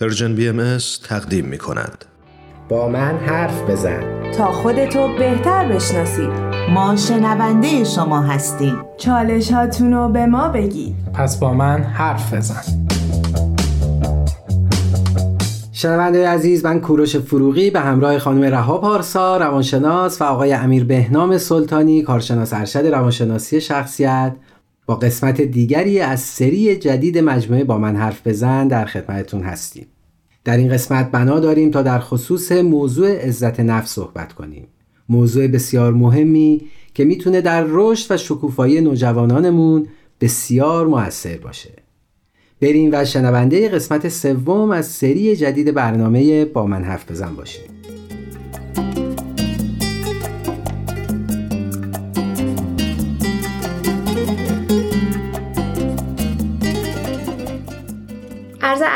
[0.00, 0.78] Persian BMS
[1.08, 2.04] تقدیم می کند.
[2.68, 4.32] با من حرف بزن.
[4.32, 6.30] تا خودتو بهتر بشناسید.
[6.74, 8.76] ما شنونده شما هستیم.
[8.98, 10.94] چالش هاتونو به ما بگید.
[11.14, 12.62] پس با من حرف بزن.
[15.72, 21.38] شنونده عزیز من کوروش فروغی به همراه خانم رها پارسا روانشناس و آقای امیر بهنام
[21.38, 24.32] سلطانی کارشناس ارشد روانشناسی شخصیت.
[24.86, 29.86] با قسمت دیگری از سری جدید مجموعه با من حرف بزن در خدمتتون هستیم.
[30.44, 34.66] در این قسمت بنا داریم تا در خصوص موضوع عزت نفس صحبت کنیم.
[35.08, 36.60] موضوع بسیار مهمی
[36.94, 39.86] که می‌تونه در رشد و شکوفایی نوجوانانمون
[40.20, 41.70] بسیار موثر باشه.
[42.60, 47.79] بریم و شنونده قسمت سوم از سری جدید برنامه با من حرف بزن باشیم.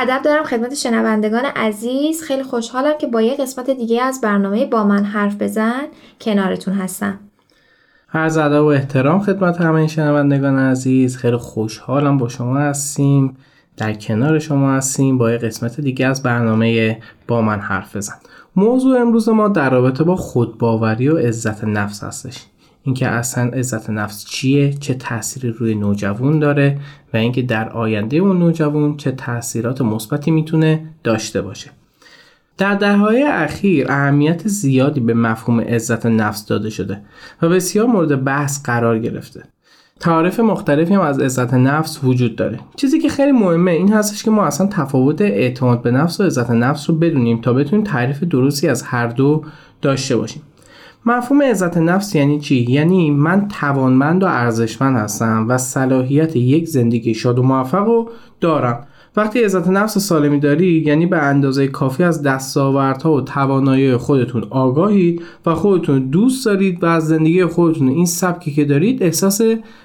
[0.04, 2.22] ادب دارم خدمت شنوندگان عزیز.
[2.22, 5.82] خیلی خوشحالم که با یه قسمت دیگه از برنامه با من حرف بزن.
[6.20, 7.18] کنارتون هستم.
[8.14, 11.16] عرض ادب و احترام خدمت همه شنوندگان عزیز.
[11.16, 13.36] خیلی خوشحالم با شما هستیم.
[13.76, 15.18] در کنار شما هستیم.
[15.18, 16.98] با یه قسمت دیگه از برنامه
[17.28, 18.16] با من حرف بزن.
[18.56, 22.46] موضوع امروز ما در رابطه با خودباوری و عزت نفس هستش.
[22.84, 26.78] اینکه اصلا عزت نفس چیه چه تأثیری روی نوجوان داره
[27.14, 31.70] و اینکه در آینده اون نوجوان چه تاثیرات مثبتی می‌تونه داشته باشه.
[32.58, 37.00] در دههای اخیر اهمیت زیادی به مفهوم عزت نفس داده شده
[37.42, 39.42] و بسیار مورد بحث قرار گرفته.
[40.00, 42.58] تعارف مختلفی هم از عزت نفس وجود داره.
[42.76, 46.50] چیزی که خیلی مهمه این هستش که ما اصلا تفاوت اعتماد به نفس و عزت
[46.50, 49.44] نفس رو بدونیم تا بتونیم تعریف درستی از هر دو
[49.82, 50.42] داشته باشیم.
[51.06, 57.14] مفهوم عزت نفس یعنی چی؟ یعنی من توانمند و ارزشمند هستم و صلاحیت یک زندگی
[57.14, 58.10] شاد و موفق رو
[58.40, 58.86] دارم.
[59.16, 65.22] وقتی عزت نفس سالمی داری یعنی به اندازه کافی از دستاوردها و توانایی خودتون آگاهید
[65.46, 69.40] و خودتون دوست دارید و از زندگی خودتون این سبکی که دارید احساس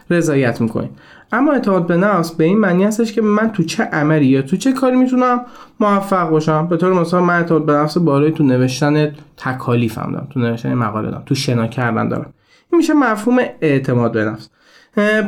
[0.10, 0.92] رضایت می‌کنید.
[1.32, 4.58] اما اعتماد به نفس به این معنی هستش که من تو چه عملی یا تو
[4.58, 5.42] چه کاری می‌تونم
[5.80, 6.68] موفق باشم.
[6.68, 11.12] به طور مثال من اعتماد به نفس بالای تو نوشتن تکالیفم دارم تو نوشتن مقاله
[11.12, 12.34] دارم تو شنا کردن دارم.
[12.72, 14.50] این میشه مفهوم اعتماد به نفس.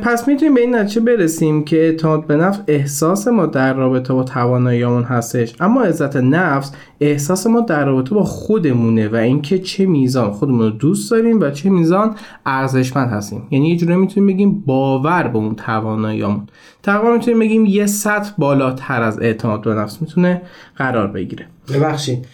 [0.04, 4.24] پس می‌تونیم به این نتیجه برسیم که اعتماد به نفس احساس ما در رابطه با
[4.24, 5.56] تواناییامون هستش.
[5.60, 10.70] اما عزت نفس احساس ما در رابطه با خودمونه و اینکه چه میزان خودمون رو
[10.70, 13.48] دوست داریم و چه میزان ارزشمند هستیم.
[13.52, 16.48] یعنی یه جوری می‌تونیم بگیم باور به اون تواناییامون
[16.84, 20.42] تقریبا می‌تونیم بگیم یه سطح بالاتر از اعتماد به نفس می‌تونه
[20.76, 21.48] قرار بگیره.
[21.74, 22.26] ببخشید.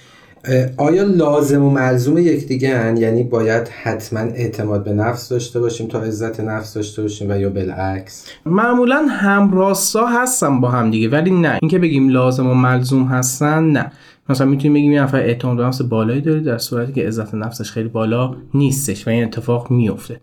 [0.77, 6.01] آیا لازم و ملزوم یکدیگه هن؟ یعنی باید حتما اعتماد به نفس داشته باشیم تا
[6.01, 11.59] عزت نفس داشته باشیم و یا بالعکس؟ معمولا همراستا هستن با هم دیگه ولی نه.
[11.61, 13.91] اینکه بگیم لازم و ملزوم هستن نه.
[14.29, 17.71] مثلا می‌تونیم بگیم یه نفر اعتماد به نفس بالایی داره در صورتی که عزت نفسش
[17.71, 20.21] خیلی بالا نیستش و این اتفاق میفته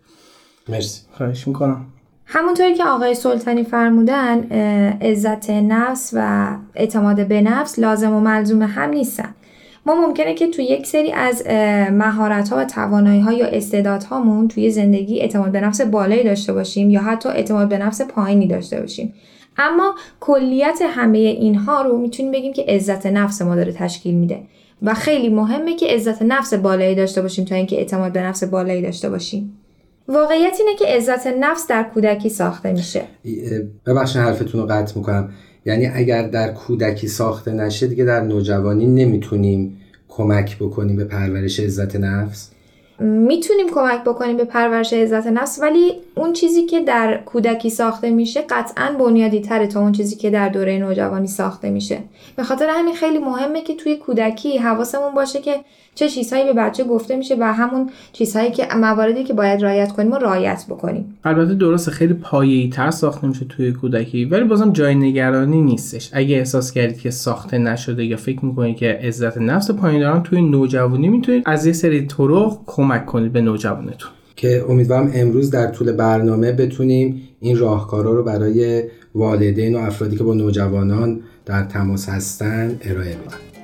[0.69, 1.01] مرسی.
[1.17, 1.85] خواهش می‌کنم.
[2.25, 4.43] همونطوری که آقای سلطانی فرمودن
[5.01, 9.35] عزت نفس و اعتماد به نفس لازم و ملزوم هم نیستن.
[9.85, 11.47] ما ممکنه که توی یک سری از
[11.91, 16.89] مهارت ها و توانایی ها یا استعدادهامون توی زندگی اعتماد به نفس بالایی داشته باشیم
[16.89, 19.13] یا حتی اعتماد به نفس پایینی داشته باشیم.
[19.57, 24.39] اما کلیت همه اینها رو می‌تونیم بگیم که عزت نفس ما داره تشکیل میده.
[24.81, 28.81] و خیلی مهمه که عزت نفس بالایی داشته باشیم تا اینکه اعتماد به نفس بالایی
[28.81, 29.57] داشته باشیم.
[30.07, 33.01] واقعیت اینه که عزت نفس در کودکی ساخته میشه.
[33.85, 35.29] ببخشید حرفتون رو قطع می‌کنم.
[35.65, 41.95] یعنی اگر در کودکی ساخته نشه دیگه در نوجوانی نمی‌تونیم کمک بکنیم به پرورش عزت
[41.95, 42.51] نفس؟
[42.99, 48.41] می‌تونیم کمک بکنیم به پرورش عزت نفس ولی اون چیزی که در کودکی ساخته میشه
[48.49, 51.99] قطعا بنیادی تره تا اون چیزی که در دوره نوجوانی ساخته میشه.
[52.35, 55.55] به خاطر همین خیلی مهمه که توی کودکی حواسمون باشه که
[55.95, 60.11] چه چیزهایی به بچه گفته میشه و همون چیزهایی که مواردی که باید رعایت کنیم
[60.11, 61.17] و رعایت بکنیم.
[61.23, 66.09] البته درسته خیلی پایه‌ای تر ساخته میشه توی کودکی ولی بازم جای نگرانی نیستش.
[66.13, 70.41] اگه احساس کردید که ساخته نشده یا فکر می‌کنید که عزت نفس پایین دارن توی
[70.41, 74.09] نوجوانی می‌تونید از یه سری طرق کمک کنید به نوجوانتون.
[74.35, 78.83] که امیدوارم امروز در طول برنامه بتونیم این راهکارا رو برای
[79.15, 83.54] والدین و افرادی که با نوجوانان در تماس هستن ارائه بدیم.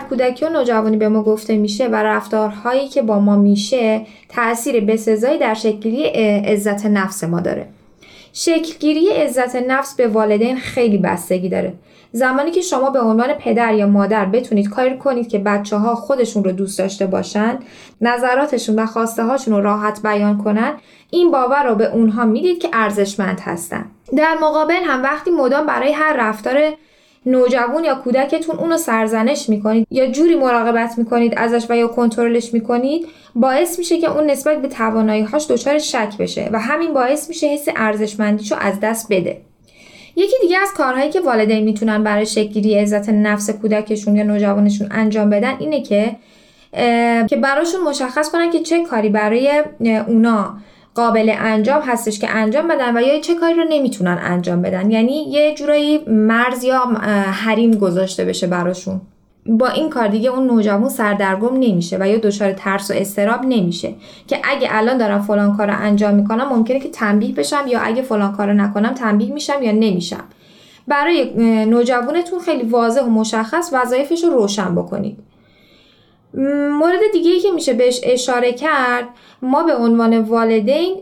[0.00, 4.84] در کودکی و نوجوانی به ما گفته میشه و رفتارهایی که با ما میشه تاثیر
[4.84, 7.66] بسزایی در شکلگیری عزت نفس ما داره.
[8.32, 11.72] شکلگیری عزت نفس به والدین خیلی بستگی داره.
[12.12, 16.44] زمانی که شما به عنوان پدر یا مادر بتونید کاری کنید که بچه ها خودشون
[16.44, 17.58] رو دوست داشته باشن
[18.00, 20.72] نظراتشون و خواسته هاشون رو راحت بیان کنن
[21.10, 23.84] این باور رو به اونها می‌دید که ارزشمند هستن.
[24.16, 26.72] در مقابل هم وقتی مدام برای هر رفتار
[27.26, 33.06] نوجوان یا کودکتون اونو سرزنش می‌کنید یا جوری مراقبت می‌کنید ازش و یا کنترلش می‌کنید
[33.34, 37.46] باعث میشه که اون نسبت به توانایی هاش دچار شک بشه و همین باعث میشه
[37.46, 39.40] حس ارزشمندیشو از دست بده.
[40.16, 45.30] یکی دیگه از کارهایی که والدین می‌تونن برای شکلگیری عزت نفس کودکشون یا نوجوانشون انجام
[45.30, 46.16] بدن اینه که
[47.26, 49.62] که براشون مشخص کنن که چه کاری برای
[50.08, 50.54] اونا
[51.00, 54.90] قابل انجام هستش که انجام بدن و یا چه کاری رو نمی‌تونن انجام بدن.
[54.90, 56.78] یعنی یه جورایی مرز یا
[57.44, 59.00] حریم گذاشته بشه براشون.
[59.46, 63.94] با این کار دیگه اون نوجوان سردرگم نمیشه و یا دچار ترس و استراب نمیشه.
[64.26, 68.02] که اگه الان دارم فلان کار رو انجام می‌کنم ممکنه که تنبیه بشم یا اگه
[68.02, 70.24] فلان کار رو نکنم تنبیه میشم یا نمیشم.
[70.88, 71.30] برای
[71.64, 75.18] نوجوانتون خیلی واضح و مشخص وظایفش رو روشن بکنید.
[76.78, 79.04] مورد دیگه که میشه بهش اشاره کرد
[79.42, 80.96] ما به عنوان والدین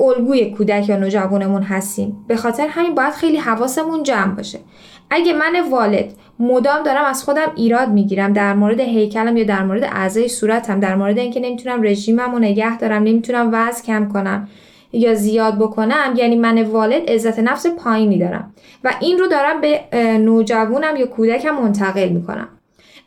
[0.00, 2.24] الگوی کودک یا نوجوانمون هستیم.
[2.28, 4.58] به خاطر همین باید خیلی حواسمون جمع باشه.
[5.10, 9.84] اگه من والد مدام دارم از خودم ایراد می‌گیرم در مورد هیکلم یا در مورد
[9.84, 14.48] اعضای صورتم در مورد اینکه نمی‌تونم رژیمم رو نگه دارم نمی‌تونم وزن کم کنم
[14.92, 18.54] یا زیاد بکنم یعنی من والد عزت نفس پایینی دارم.
[18.84, 19.80] و این رو دارم به
[20.18, 22.48] نوجوانم یا کودکم منتقل می‌کنم.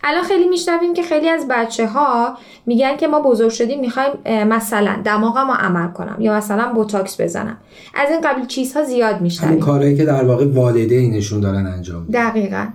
[0.03, 4.13] الان خیلی میشنویم که خیلی از بچه ها میگن که ما بزرگ شدیم می‌خوایم
[4.47, 7.57] مثلا دماغم رو عمل کنم یا مثلا بوتاکس بزنم.
[7.95, 9.51] از این قبل چیزها زیاد میشنویم.
[9.51, 12.29] همین کارهایی که در واقع والدینشون دارن انجام میدن.
[12.29, 12.67] دقیقا.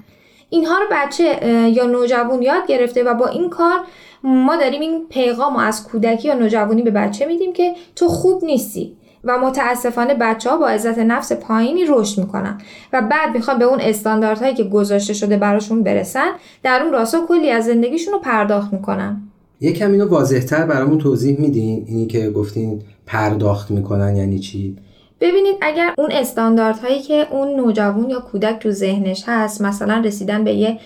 [0.50, 1.24] اینها رو بچه
[1.74, 3.78] یا نوجوان یاد گرفته و با این کار
[4.22, 8.44] ما داریم این پیغام رو از کودکی یا نوجوانی به بچه میدیم که تو خوب
[8.44, 8.96] نیستی.
[9.24, 12.58] و متاسفانه بچه ها با عزت نفس پایینی رشد می‌کنن
[12.92, 16.30] و بعد می‌خوان به اون استانداردهایی که گذاشته شده براشون برسن
[16.62, 19.22] در اون راستا کلی از زندگیشون رو پرداخت می‌کنن.
[19.60, 24.76] یکم اینو واضحتر برامون توضیح میدین اینی که گفتین پرداخت می‌کنن یعنی چی؟
[25.20, 30.52] ببینید اگر اون استانداردهایی که اون نوجوان یا کودک تو ذهنش هست مثلا رسیدن به
[30.52, 30.78] یه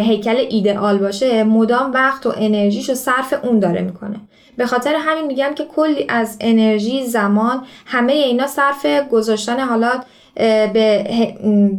[0.00, 4.20] هیکل ایدئال باشه مدام وقت و انرژیش رو صرف اون داره می‌کنه.
[4.56, 9.90] به خاطر همین میگم که کلی از انرژی زمان همه اینا صرف گذاشتن حالا
[10.34, 11.04] به,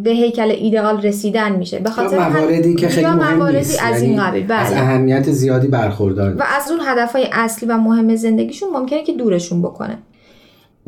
[0.04, 1.80] به هیکل ایدئال رسیدن میشه.
[1.80, 3.84] به خاطر مواردی که خیلی مهم نیست.
[3.84, 7.78] از یعنی این قبیل از بله اهمیت زیادی برخوردار و از اون هدفهای اصلی و
[7.78, 9.98] مهم زندگیشون ممکنه که دورشون بکنه.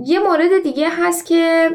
[0.06, 1.70] یه مورد دیگه هست که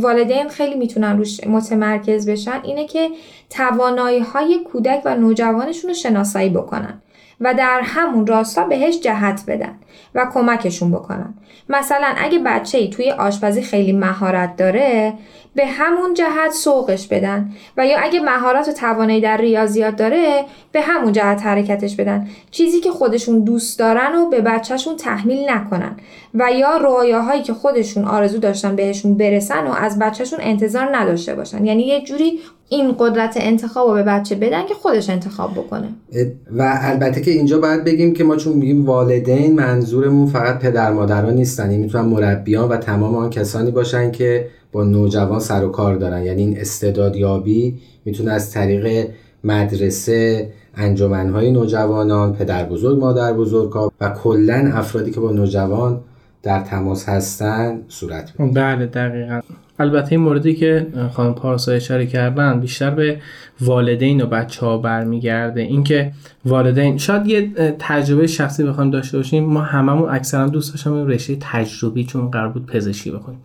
[0.00, 3.08] والدین خیلی می‌تونن روش متمرکز بشن اینه که
[3.50, 7.02] توانایی های کودک و نوجوانشون رو شناسایی بکنن.
[7.42, 9.74] و در همون راستا بهش جهت بدن
[10.14, 11.34] و کمکشون بکنن.
[11.68, 15.12] مثلا اگه بچه ای توی آشپزی خیلی مهارت داره
[15.54, 17.50] به همون جهت سوقش بدن.
[17.76, 22.26] و یا اگه مهارت و توانایی در ریاضیات داره به همون جهت حرکتش بدن.
[22.50, 25.96] چیزی که خودشون دوست دارن و به بچهشون تحمیل نکنن.
[26.34, 31.64] و یا رویاهایی که خودشون آرزو داشتن بهشون برسن و از بچهشون انتظار نداشته باشن.
[31.64, 35.88] یعنی یه جوری این قدرت انتخاب رو به بچه بدن که خودش انتخاب بکنه.
[36.50, 41.34] و البته که اینجا باید بگیم که ما چون میگیم والدین منظورمون فقط پدر مادران
[41.34, 41.70] نیستن.
[41.70, 46.22] این می‌تونن مربیان و تمام آن کسانی باشن که با نوجوان سر و کار دارن.
[46.22, 49.08] یعنی این استعدادیابی می‌تونه از طریق
[49.44, 56.00] مدرسه انجمنهای نوجوانان پدر بزرگ مادر بزرگ و کلا افرادی که با نوجوان
[56.42, 58.54] در تماس هستن صورت بگیره.
[58.54, 59.40] بله دقیقا.
[59.78, 63.18] البته این موردی که خانم پارسا اشاره کردن بیشتر به
[63.60, 65.60] والدین و بچه ها برمیگرده.
[65.60, 66.12] اینکه
[66.44, 69.44] والدین شاید یه تجربه شخصی بخوایم داشته باشیم.
[69.44, 73.40] ما هممون اکثرا دوست داشتیم رشته تجربی چون قرار بود پزشکی بخونیم.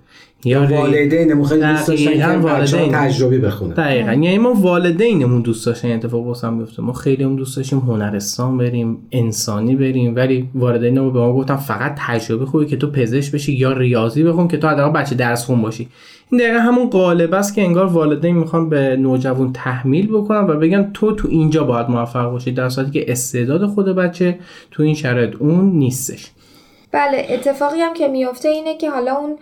[0.48, 3.74] یا والدینمون خیلی دوست داشتن که والدین تجربی بخونن.
[3.74, 4.14] دقیقا.
[4.14, 6.82] یعنی ما والدینمون دوست داشتن اتفاق واسم بیفته.
[6.82, 11.96] ما خیلی هم دوست داشتیم هنرستان بریم انسانی بریم ولی والدینمون به ما گفتن فقط
[12.08, 15.62] تجربه خوبه که تو پزشک بشی یا ریاضی بخون که تو حداقل بچه درس خون
[15.62, 15.88] باشی.
[16.32, 20.92] این دقیقا همون قالب است که انگار والدین می‌خوان به نوجوان تحمیل بکنن و بگن
[20.94, 24.40] تو تو اینجا باید موفق باشی در صورتی که استعداد خود بچه
[24.72, 26.32] تو این شرایط اون نیستش.
[26.92, 29.36] بله اتفاقی هم که میفته اینه که حالا اون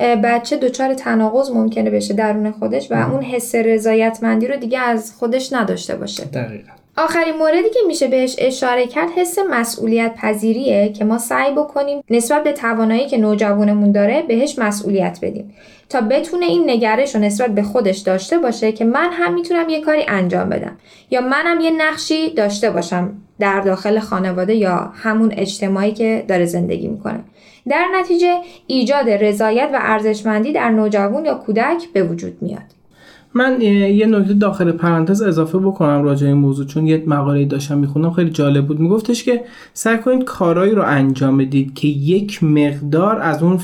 [0.00, 5.52] بچه دچار تناقض ممکنه بشه درون خودش و اون حس رضایتمندی رو دیگه از خودش
[5.52, 6.24] نداشته باشه.
[6.24, 6.72] دقیقا.
[6.96, 12.44] آخرین موردی که میشه بهش اشاره کرد حس مسئولیت پذیریه که ما سعی بکنیم نسبت
[12.44, 15.54] به توانایی که نوجوانمون داره بهش مسئولیت بدیم.
[15.88, 19.80] تا بتونه این نگرش رو نسبت به خودش داشته باشه که من هم می‌تونم یه
[19.80, 20.76] کاری انجام بدم.
[21.10, 26.88] یا منم یه نقشی داشته باشم در داخل خانواده یا همون اجتماعی که داره زندگی
[26.88, 27.20] می‌کنه.
[27.68, 28.34] در نتیجه
[28.66, 32.62] ایجاد رضایت و ارزشمندی در نوجوان یا کودک به وجود میاد.
[33.34, 38.10] من یه نکته داخل پرانتز اضافه بکنم راجع این موضوع چون یه مقاله داشتم می‌خونم
[38.10, 38.80] خیلی جالب بود.
[38.80, 43.60] میگفتش که سعی کنید کارایی رو انجام بدید که یک مقدار از اون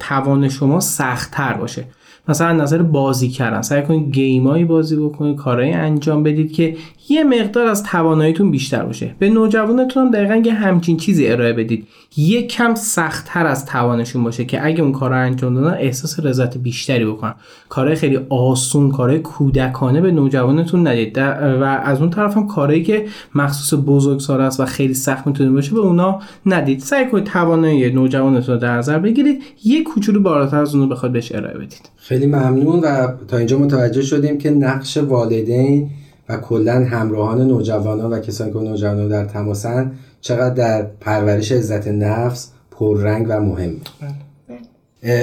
[0.00, 1.84] توان شما سختتر باشه.
[2.28, 3.62] مثلا نظر بازی کردن.
[3.62, 6.76] سعی کنید گیمایی بازی بکنید کارهایی انجام بدید که
[7.08, 9.14] یه مقدار از تواناییتون بیشتر باشه.
[9.18, 11.86] به نوجوانتون هم دقیقا یه همچین چیزی ارائه بدید.
[12.16, 17.04] یه کم سختتر از توانشون باشه که اگه اون کار انجام دادن احساس رضایت بیشتری
[17.04, 17.34] بکنن.
[17.68, 21.18] کارهای خیلی آسون کارهای کودکانه به نوجوانتون ندید.
[21.18, 25.74] و از اون طرف هم کارهایی که مخصوص بزرگسال است و خیلی سخت می‌تونه باشه
[25.74, 26.80] به اونا ندید.
[26.80, 29.42] سعی کنید توانایی نوجوانتون رو در نظر بگیرید.
[29.64, 31.90] یه کوچولو بالاتر از اون رو بخواد بهش ارائه بدید.
[32.04, 35.90] خیلی ممنون و تا اینجا متوجه شدیم که نقش والدین
[36.28, 42.48] و کلا همراهان نوجوانان و کسانی که نوجوانان در تماسن چقدر در پرورش عزت نفس
[42.70, 43.72] پررنگ و مهم.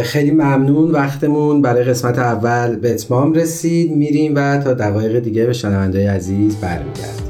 [0.03, 1.62] خیلی ممنون وقتمون.
[1.62, 3.95] برای قسمت اول به اتمام رسید.
[3.95, 7.28] میریم و تا دقایق دیگه به شنونده عزیز برمیگردیم.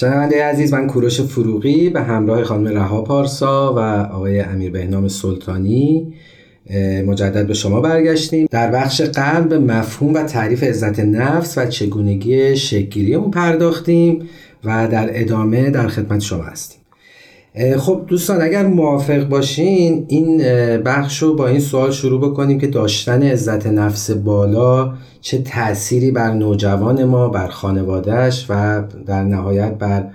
[0.00, 3.78] شنونده عزیز من کوروش فروغی به همراه خانم رها پارسا و
[4.12, 6.14] آقای امیر بهنام سلطانی
[7.06, 8.46] مجدد به شما برگشتیم.
[8.50, 14.28] در بخش قبل به مفهوم و تعریف عزت نفس و چگونگی شکگیری اون پرداختیم
[14.64, 16.77] و در ادامه در خدمت شما هستیم.
[17.78, 20.36] خب دوستان اگر موافق باشین این
[20.82, 26.32] بخش رو با این سوال شروع بکنیم که داشتن عزت نفس بالا چه تأثیری بر
[26.32, 30.10] نوجوان ما بر خانوادهش و در نهایت بر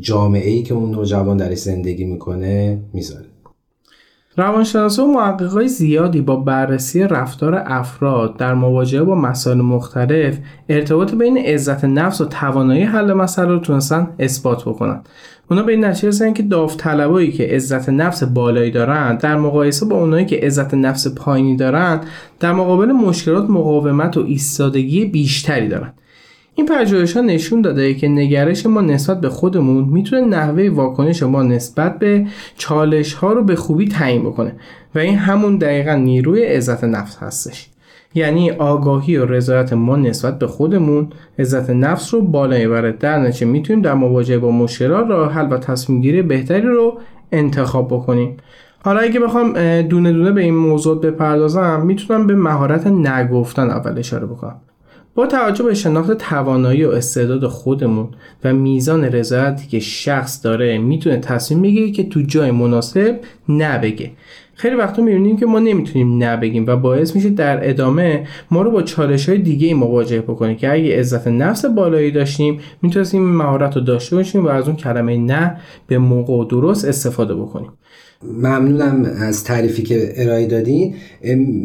[0.00, 3.24] جامعه ای که اون نوجوان درش زندگی می‌کنه می‌ذاره.
[4.36, 10.38] روانشناسا و محققای زیادی با بررسی رفتار افراد در مواجهه با مسائل مختلف
[10.68, 15.02] ارتباط بین عزت نفس و توانایی حل مسئله رو تونستن اثبات بکنن.
[15.50, 20.00] اونا به این نتیجه رسیدن که داوطلبایی که عزت نفس بالایی دارن در مقایسه با
[20.00, 22.00] اونایی که عزت نفس پایینی دارن
[22.40, 25.92] در مقابل مشکلات مقاومت و ایستادگی بیشتری دارن
[26.54, 31.42] این پژوهش ها نشون داده که نگرش ما نسبت به خودمون می‌تونه نحوه واکنش ما
[31.42, 32.26] نسبت به
[32.58, 34.52] چالش ها رو به خوبی تعیین بکنه
[34.94, 37.68] و این همون دقیقا نیروی عزت نفس هستش.
[38.14, 43.46] یعنی آگاهی و رضایت ما نسبت به خودمون عزت نفس رو بالا می‌بره در نتیجه
[43.46, 46.98] می‌تونیم در مواجهه با مشکلات راه حل و تصمیم گیری بهتری رو
[47.32, 48.36] انتخاب بکنیم.
[48.84, 49.52] حالا اگه بخوام
[49.82, 54.56] دونه دونه به این موضوع بپردازم می‌تونم به مهارت نگفتن اول اشاره بکنم.
[55.14, 58.08] با توجه به شناخت توانایی و استعداد خودمون
[58.44, 64.10] و میزان رضایتی که شخص داره می‌تونه تصمیم بگیره که تو جای مناسب نبگه.
[64.54, 68.82] خیلی وقتا می‌بینیم که ما نمی‌تونیم نبگیم و باعث میشه در ادامه ما رو با
[68.82, 74.16] چالش های دیگه مواجه بکنیم که اگه عزت نفس بالایی داشتیم می‌تونستیم مهارت رو داشته
[74.16, 75.56] باشیم و از اون کلمه نه
[75.86, 77.70] به موقع و درست استفاده بکنیم.
[78.22, 80.94] ممنونم از تعریفی که ارائه دادین.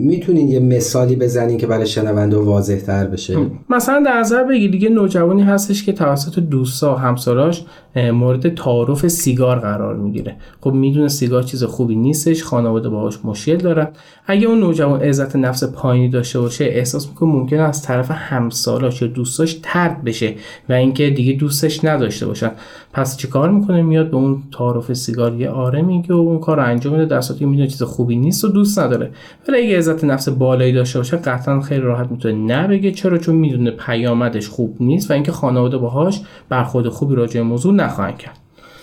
[0.06, 3.38] می‌تونین یه مثالی بزنین که برای شنونده واضح تر بشه
[3.70, 7.66] مثلا در نظر بگیر دیگه نوجوانی هستش که توسط دوستا و همسراش
[8.14, 10.36] مورد تعارف سیگار قرار می‌گیره.
[10.62, 13.88] خب می‌دونه سیگار چیز خوبی نیستش خانواده باهاش مشکل دارن.
[14.28, 19.08] اگه اون نوجوان عزت نفس پایینی داشته باشه احساس می‌کنه ممکنه از طرف همسالاش یا
[19.08, 20.34] دوستاش ترد بشه
[20.70, 22.52] و اینکه دیگه دوستش نداشته باشن.
[22.94, 26.58] پس چه کار می‌کنه؟ میاد به اون تعارف سیگار یه آره میگه و اون کار
[26.58, 27.06] رو انجام میده.
[27.06, 29.12] در صورتی می‌دونه چیز خوبی نیست و دوست نداره.
[29.48, 32.92] ولی اگه عزت نفس بالایی داشته باشه قطعا خیلی راحت می‌تونه نبگه.
[32.92, 38.18] چرا؟ چون می‌دونه پیامدش خوب نیست و اینکه خانواده باهاش برخورد خوبی راجع موضوع نخواهند
[38.18, 38.38] کرد.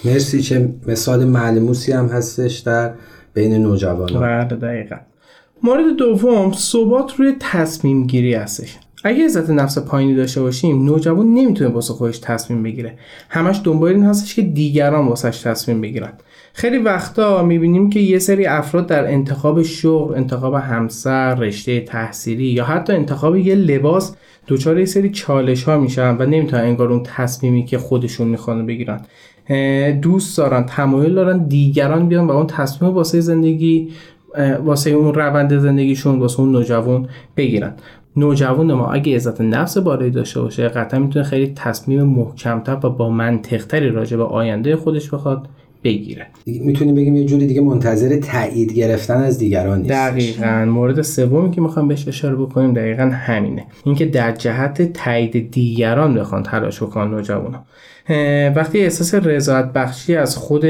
[0.05, 2.93] مرسی چه مثال ملموسی هم هستش در
[3.35, 4.23] بین نوجوانان.
[4.23, 4.97] بله دقیقا.
[5.63, 8.77] مورد دوم ثبات روی تصمیم گیری هستش.
[9.07, 12.99] اگه عزت نفس پایینی داشته باشیم نوجوان نمی‌تونه واسه خودش تصمیم بگیره.
[13.29, 16.13] همش دنبال این هستش که دیگران واسش تصمیم بگیرن.
[16.53, 22.65] خیلی وقتا می‌بینیم که یه سری افراد در انتخاب شغل، انتخاب همسر، رشته تحصیلی یا
[22.65, 24.17] حتی انتخاب یه لباس
[24.49, 29.01] دچار یه سری چالش ها میشن و نمی‌تونن انگار اون تصمیمی که خودشون می‌خوان بگیرن.
[30.01, 33.89] دوست دارن تمایل دارن دیگران بیان و اون تصمیم واسه زندگی
[34.65, 37.75] واسه اون روند زندگیشون واسه اون نوجوان بگیرن.
[38.17, 43.11] نوجوان ما اگه عزت نفس بالایی داشته باشه قطعا می‌تونه خیلی تصمیم محکمتر و با
[43.11, 45.49] منطقتری راجع به آینده خودش بخواد
[45.85, 46.27] بگیره.
[46.47, 50.65] می‌تونیم بگیم یه جوری دیگه منتظر تایید گرفتن از دیگران نیست دقیقا.
[50.65, 53.65] مورد سومی که می‌خوام بهش اشاره بکنیم دقیقا همینه.
[53.85, 57.65] اینکه در جهت تایید دیگران بخوان تلاش بکنن نوجوانا
[58.57, 60.65] وقتی احساس رضایت بخشی از خود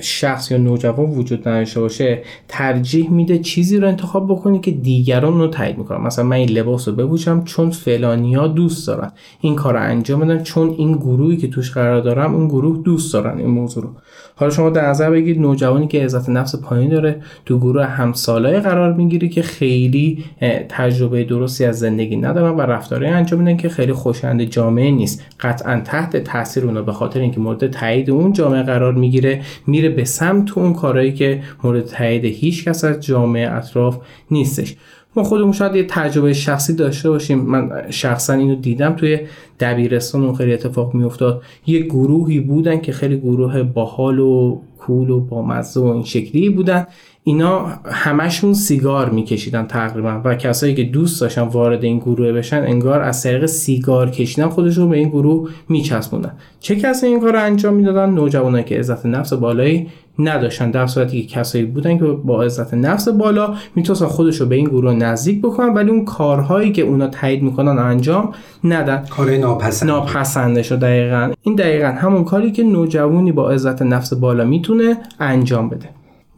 [0.00, 5.48] شخص یا نوجوان وجود نداشته باشه ترجیح میده چیزی رو انتخاب بکنه که دیگران رو
[5.48, 9.12] تایید می‌کنن مثلا من این لباس رو بپوشم چون فلانیا دوست دارن.
[9.40, 13.12] این کار رو انجام بدم چون این گروهی که توش قرار دارم اون گروه دوست
[13.12, 13.90] دارن این موضوع رو.
[14.36, 18.92] حالا شما در نظر بگید نوجوانی که عزت نفس پایین داره تو گروه همسالای قرار
[18.92, 20.24] می‌گیره که خیلی
[20.68, 25.22] تجربه درستی از زندگی ندارن و رفتارهای انجام میدن که خیلی خوشایند جامعه نیست.
[25.40, 30.04] قطعا تحت تاثیر اونا به خاطر اینکه مورد تایید اون جامعه قرار می‌گیره میره به
[30.04, 33.98] سمت اون کارهایی که مورد تایید هیچ کس از جامعه اطراف
[34.30, 34.76] نیستش.
[35.16, 37.38] ما خودمون شاید یه تجربه شخصی داشته باشیم.
[37.38, 39.18] من شخصا اینو دیدم توی
[39.60, 41.42] دبیرستان اون خیلی اتفاق میافتاد.
[41.66, 46.50] یه گروهی بودن که خیلی گروه باحال و کول و با مزه و این شکلی
[46.50, 46.86] بودن.
[47.24, 53.00] اینا همشون سیگار میکشیدن تقریبا و کسایی که دوست داشتن وارد این گروه بشن انگار
[53.00, 56.32] از طریق سیگار کشیدن خودشون به این گروه میچسبوندن.
[56.60, 59.86] چه کسی این کار انجام می‌دادن؟ نوجوانایی که عزت نفس بالایی
[60.18, 64.54] نداشتن در صورتی که کسایی بودن که با عزت نفس بالا می‌تونستن خودش رو به
[64.54, 68.32] این گروه نزدیک بکنن ولی اون کارهایی که اونا تایید می‌کنن انجام
[68.64, 69.04] ندن.
[69.10, 69.90] کار ناپسند.
[69.90, 71.32] ناپسنده شو دقیقا.
[71.42, 75.88] این دقیقا همون کاری که نوجوانی با عزت نفس بالا می‌تونه انجام بده.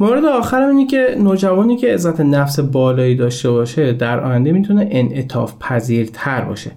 [0.00, 5.54] مورد آخرم اینه که نوجوانی که عزت نفس بالایی داشته باشه در آینده می‌تونه انعطاف
[5.60, 6.70] پذیرتر باشه.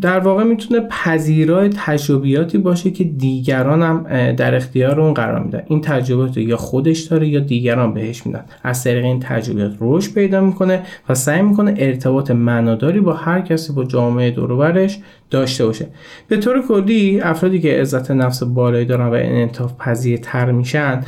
[0.00, 5.62] در واقع می‌تونه پذیرای تجربیاتی باشه که دیگران هم در اختیار اون قرار میدن.
[5.66, 8.44] این تجربیات یا خودش داره یا دیگران بهش میدن.
[8.62, 13.72] از طریق این تجربیات رشد پیدا می‌کنه و سعی می‌کنه ارتباط معناداری با هر کسی
[13.72, 14.98] با جامعه دوروبرش
[15.30, 15.86] داشته باشه.
[16.28, 21.04] به طور کلی افرادی که عزت نفس بالایی دارن و انعطاف پذیرتر میشن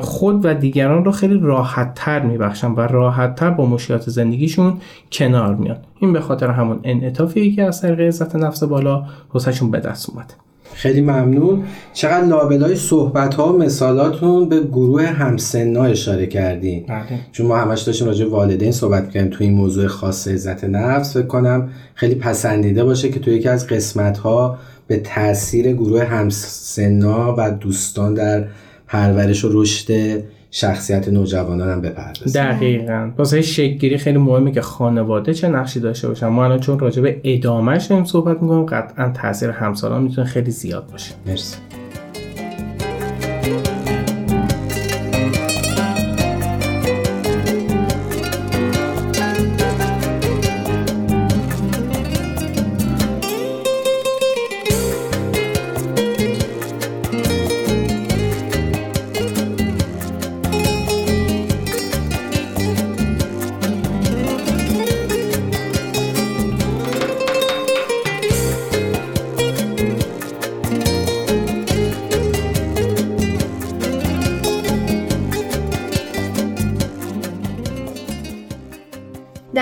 [0.00, 4.80] خود و دیگران رو خیلی راحت تر میبخشن و راحت تر با مشکلات زندگیشون
[5.12, 5.78] کنار میان.
[6.00, 9.04] این به خاطر همون انعطافی که از طریق عزت نفس بالا
[9.34, 10.34] واسهشون به دست اومده.
[10.74, 11.62] خیلی ممنون.
[11.92, 16.84] چقدر لابلای صحبت ها و مثالاتون به گروه همسنا اشاره کردین.
[16.88, 17.20] بله.
[17.32, 21.16] چون ما همش داشتیم راجع والدین صحبت کردیم تو این موضوع خاص عزت نفس.
[21.16, 27.34] فکر کنم خیلی پسندیده باشه که تو یکی از قسمت ها به تاثیر گروه همسنا
[27.38, 28.44] و دوستان در
[28.86, 30.22] پرورش و رشد
[30.54, 32.42] شخصیت نوجوانان هم بپردازیم.
[32.42, 33.10] دقیقا.
[33.18, 36.26] واسه شکلگیری خیلی مهمه که خانواده چه نقشی داشته باشن.
[36.26, 40.86] ما الان چون راجع به ادامهش داریم صحبت می‌کنیم قطعا تاثیر همسالان می‌تونه خیلی زیاد
[40.92, 41.14] باشه.
[41.26, 41.56] مرسی.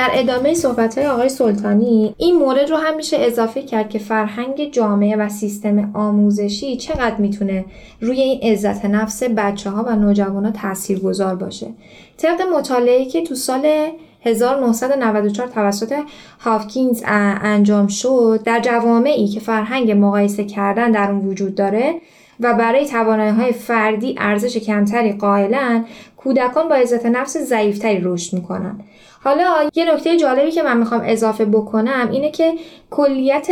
[0.01, 4.71] در ادامه صحبت های آقای سلطانی این مورد رو هم میشه اضافه کرد که فرهنگ
[4.71, 7.65] جامعه و سیستم آموزشی چقدر می‌تونه
[8.01, 11.67] روی این عزت نفس بچه ها و نوجوان ها تأثیر گذار باشه.
[12.19, 13.89] طبق مطالعه که تو سال
[14.23, 15.95] 1994 توسط
[16.41, 21.95] هافکینز انجام شد در جوامعی که فرهنگ مقایسه کردن در اون وجود داره
[22.41, 25.85] و برای توانایی های فردی ارزش کمتری قائلن
[26.17, 28.81] کودکان با عزت نفس ضعیفتری رشد می‌کنن.
[29.23, 32.53] حالا یه نکته جالبی که من می‌خوام اضافه بکنم اینه که
[32.91, 33.49] کلیت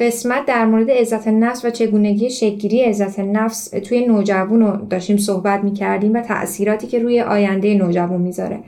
[0.00, 5.64] قسمت در مورد عزت نفس و چگونگی شکلگیری عزت نفس توی نوجوان رو داشتیم صحبت
[5.64, 8.60] می‌کردیم و تأثیراتی که روی آینده نوجوان می‌ذاره.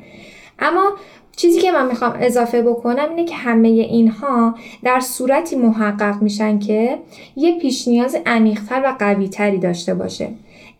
[0.59, 0.93] اما
[1.37, 4.55] چیزی که من می‌خوام اضافه بکنم اینه که همه اینها
[4.85, 6.99] در صورتی محقق میشن که
[7.37, 10.29] یه پیش نیاز عمیقتر و قویتری داشته باشه.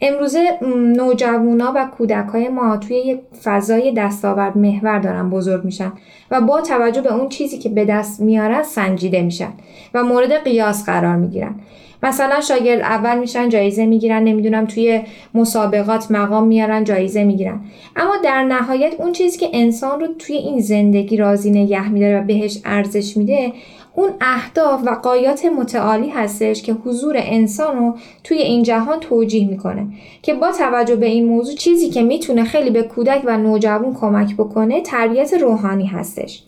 [0.03, 0.59] امروزه
[0.97, 5.93] نوجوانا و کودک های ما توی یک فضای دستاورد محور دارن بزرگ میشن
[6.31, 9.53] و با توجه به اون چیزی که به دست میارن سنجیده میشن
[9.95, 11.55] و مورد قیاس قرار می‌گیرن.
[12.03, 15.03] مثلا شاگرد اول میشن جایزه می‌گیرن نمی‌دونم توی
[15.35, 17.61] مسابقات مقام میارن جایزه می‌گیرن.
[17.97, 22.25] اما در نهایت اون چیزی که انسان رو توی این زندگی راضی نگه میداره و
[22.25, 23.53] بهش ارزش میده
[23.95, 29.87] اون اهداف و قایات متعالی هستش که حضور انسان رو توی این جهان توجیه می‌کنه
[30.23, 34.37] که با توجه به این موضوع چیزی که می‌تونه خیلی به کودک و نوجوان کمک
[34.37, 36.43] بکنه تربیت روحانی هستش.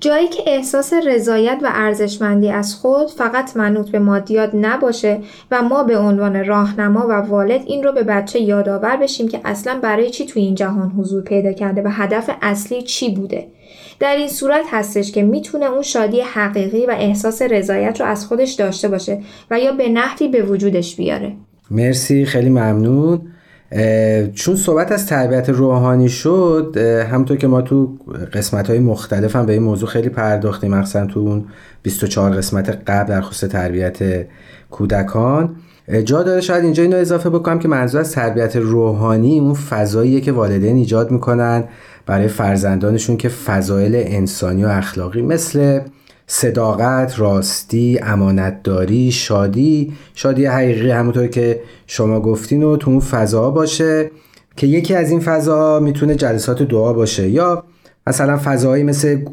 [0.00, 5.82] جایی که احساس رضایت و ارزشمندی از خود فقط منوط به مادیات نباشه و ما
[5.82, 10.26] به عنوان راهنما و والد این رو به بچه یادآور بشیم که اصلا برای چی
[10.26, 13.46] توی این جهان حضور پیدا کرده و هدف اصلی چی بوده.
[14.00, 18.52] در این صورت هستش که می‌تونه اون شادی حقیقی و احساس رضایت رو از خودش
[18.52, 19.18] داشته باشه
[19.50, 21.32] و یا به نحوی به وجودش بیاره.
[21.70, 23.20] مرسی خیلی ممنون.
[24.34, 26.76] چون صحبت از تربیت روحانی شد
[27.12, 27.98] همونطور که ما تو
[28.32, 31.44] قسمت های مختلف هم به این موضوع خیلی پرداختیم مخصوصا تو اون
[31.82, 33.98] 24 قسمت قبل در خصوص تربیت
[34.70, 35.56] کودکان.
[36.04, 40.32] جا داره شاید اینجا اینو اضافه بکنم که منظور از تربیت روحانی اون فضاییه که
[40.32, 41.64] والدین ایجاد می‌کنن
[42.08, 45.80] برای فرزندانشون که فضایل انسانی و اخلاقی مثل
[46.26, 54.10] صداقت، راستی، امانتداری، شادی شادی حقیقی همونطور که شما گفتین و تو اون فضا باشه
[54.56, 57.28] که یکی از این فضا می‌تونه جلسات دعا باشه.
[57.28, 57.64] یا
[58.06, 59.24] مثلا فضاهایی مثل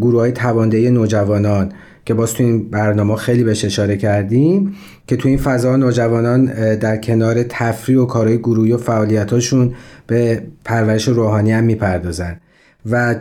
[0.00, 1.72] گروه های تواندهی نوجوانان.
[2.06, 4.74] که باز تو این برنامه خیلی بهش اشاره کردیم
[5.06, 9.74] که تو این فضا نوجوانان در کنار تفریح و کارهای گروهی و فعالیتاشون
[10.06, 12.40] به پرورش روحانی هم می‌پردازن.
[12.90, 13.14] و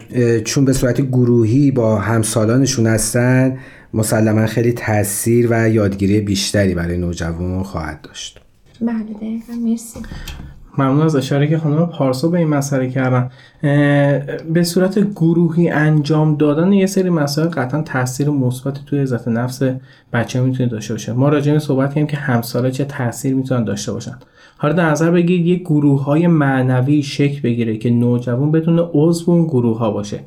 [0.43, 3.57] چون به صورت گروهی با همسالانشون هستن
[3.93, 8.39] مسلما خیلی تاثیر و یادگیری بیشتری برای نوجوان خواهد داشت.
[8.81, 8.93] بله
[9.65, 9.99] مرسی.
[10.77, 13.29] ممنون از اشاره که خانم پارسا به این مسئله کردن.
[14.53, 19.61] به صورت گروهی انجام دادن یه سری مسائل قطعا تاثیر مثبت توی عزت نفس
[20.13, 21.13] بچه می‌تونه داشته باشه.
[21.13, 24.17] ما راجع صحبت کردیم که همساله چه تاثیر می‌تونن داشته باشن.
[24.65, 29.45] حالا در نظر بگیرید یک گروه های معنوی شکل بگیره که نوجوان بدون عضو اون
[29.45, 30.19] گروه ها باشه.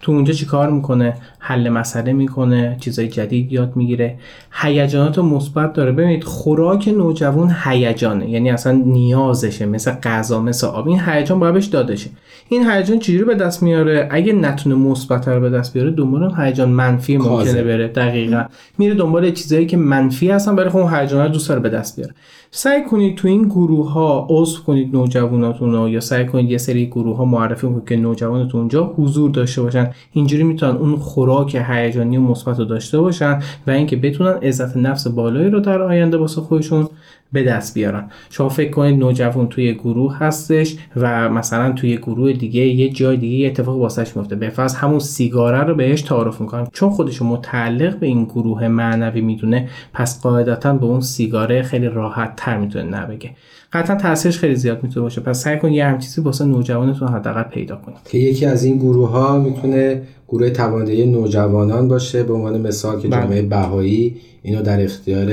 [0.00, 4.18] تو اونجا چی کار می‌کنه؟ حل مسئله می‌کنه چیزای جدید یاد می‌گیره.
[4.52, 5.92] هیجانات مثبت داره.
[5.92, 8.30] ببینید خوراک نوجوان هیجانه.
[8.30, 9.66] یعنی اصلا نیازشه.
[9.66, 10.88] مثل غذا مثل آب.
[10.88, 12.10] این هیجان باید بهش داده شه.
[12.48, 16.68] این هیجان چجوری به دست میاره؟ اگه نتونه مثبت رو به دست بیاره دنبال هیجان
[16.68, 17.88] منفی ممکنه بره.
[17.88, 18.44] دقیقا.
[18.78, 21.96] میره دنبال چیزایی که منفی هستن برای خب اون هیجان رو دوست داره به دست
[21.96, 22.14] بیاره.
[22.50, 26.86] سعی کنید تو این گروه ها عضو کنید نوجواناتون رو یا سعی کنید یه سری
[26.86, 29.90] گروه ها معرفی کنید که نوجوانتون اونجا حضور داشته باشن.
[30.12, 35.06] اینجوری می‌تونن اون خوراک هیجانی و مثبت رو داشته باشن و اینکه بتونن عزت نفس
[35.06, 36.88] بالایی رو در آینده واسه خودشون
[37.32, 38.04] به دست بیارن.
[38.30, 43.36] شما فکر کنید نوجوان توی گروه هستش و مثلا توی گروه دیگه یه جای دیگه
[43.36, 44.36] یه اتفاق واسش میفته.
[44.36, 46.66] به فرض همون سیگاره رو بهش تعارف می‌کنن.
[46.72, 52.32] چون خودش متعلق به این گروه معنوی می‌دونه پس قاعدتا به اون سیگاره خیلی راحت
[52.36, 53.30] تر می‌تونه نبگه.
[53.72, 55.20] قطعا تاثیرش خیلی زیاد می‌تونه باشه.
[55.20, 57.98] پس سعی کن یه هم چیزی واسه نوجوانتون حداقل پیدا کنید.
[58.04, 63.08] که یکی از این گروه ها می‌تونه گروه تواندهی نوجوانان باشه به عنوان مثال که
[63.08, 65.28] جامعه بهایی اینو در اختیار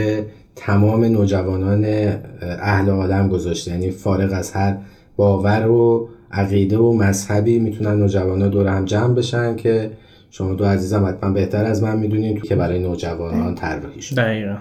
[0.55, 1.85] تمام نوجوانان
[2.41, 3.71] اهل عالم گذاشته.
[3.71, 4.77] یعنی فارغ از هر
[5.15, 9.91] باور و عقیده و مذهبی می‌تونن نوجوانان دور هم جمع بشن که
[10.31, 14.21] شما دو عزیزم حتما بهتر از من می‌دونید که برای نوجوانان طراحی شده.
[14.21, 14.55] دقیقا.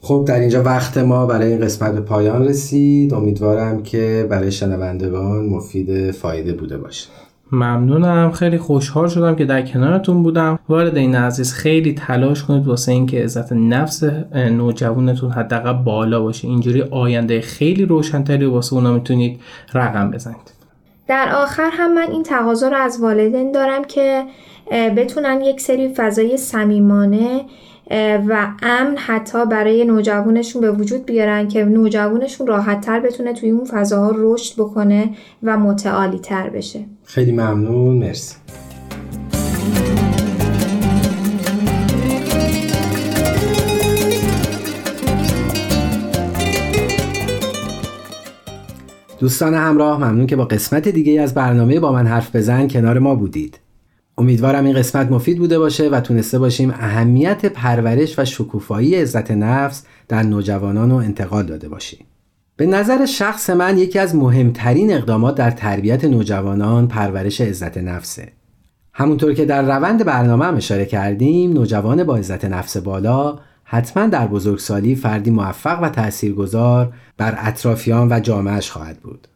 [0.00, 3.14] خب در اینجا وقت ما برای این قسمت به پایان رسید.
[3.14, 7.08] امیدوارم که برای شنوندگان مفید فایده بوده باشه.
[7.52, 8.32] ممنونم.
[8.32, 10.58] خیلی خوشحال شدم که در کنارتون بودم.
[10.68, 14.04] والدین عزیز خیلی تلاش کنید واسه اینکه عزت نفس
[14.34, 16.48] نوجوانتون حداقل بالا باشه.
[16.48, 19.40] اینجوری آینده خیلی روشنتری واسه اونا می‌تونید
[19.74, 20.56] رقم بزنید.
[21.08, 24.24] در آخر هم من این تقاضا رو از والدین دارم که
[24.96, 27.40] بتونن یک سری فضای صمیمانه
[27.90, 33.64] و امن حتی برای نوجوانشون به وجود بیارن که نوجوانشون راحت تر بتونه توی اون
[33.64, 35.10] فضاها رشد بکنه
[35.42, 36.84] و متعالی تر بشه.
[37.04, 37.96] خیلی ممنون.
[37.96, 38.36] مرسی.
[49.18, 53.14] دوستان همراه ممنون که با قسمت دیگه از برنامه با من حرف بزن کنار ما
[53.14, 53.65] بودید.
[54.18, 59.84] امیدوارم این قسمت مفید بوده باشه و تونسته باشیم اهمیت پرورش و شکوفایی عزت نفس
[60.08, 62.06] در نوجوانان رو انتقال داده باشیم.
[62.56, 68.32] به نظر شخص من یکی از مهمترین اقدامات در تربیت نوجوانان پرورش عزت نفسه.
[68.92, 74.26] همونطور که در روند برنامه هم اشاره کردیم نوجوان با عزت نفس بالا حتما در
[74.26, 79.28] بزرگسالی فردی موفق و تاثیرگذار بر اطرافیان و جامعهش خواهد بود.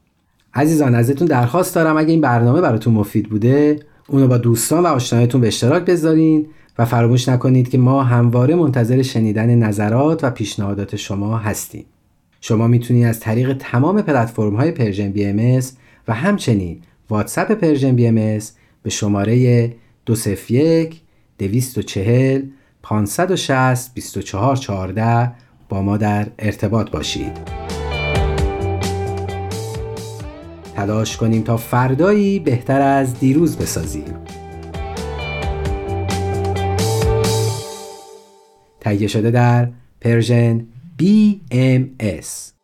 [0.54, 5.40] عزیزان ازتون درخواست دارم اگه این برنامه براتون مفید بوده اونو با دوستان و آشنایتون
[5.40, 6.46] به اشتراک بذارین
[6.78, 11.84] و فراموش نکنید که ما همواره منتظر شنیدن نظرات و پیشنهادات شما هستیم.
[12.40, 15.60] شما می‌تونید از طریق تمام پلتفرم های Persian BMS
[16.08, 18.38] و همچنین واتساپ Persian BMS
[18.82, 19.72] به شماره
[20.06, 21.00] 201
[21.38, 22.42] 240
[22.82, 25.32] 560 2414
[25.68, 27.59] با ما در ارتباط باشید.
[30.80, 34.04] تلاش کنیم تا فردایی بهتر از دیروز بسازیم.
[38.80, 39.68] تهیه شده در
[40.00, 40.66] پرژن
[41.02, 42.59] BMS